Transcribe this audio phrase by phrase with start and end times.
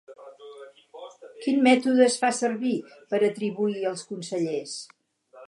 [1.43, 2.73] Quin mètode es fa servir
[3.13, 4.75] per atribuir els consellers?